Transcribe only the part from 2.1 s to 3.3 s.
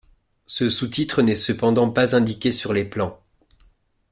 indiqué sur les plans.